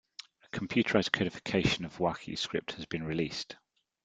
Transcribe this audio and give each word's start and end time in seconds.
A 0.43 0.49
computerized 0.49 1.11
codification 1.11 1.85
of 1.85 1.97
Wakhi 1.99 2.35
script 2.35 2.71
has 2.71 2.87
been 2.87 3.03
released. 3.03 3.57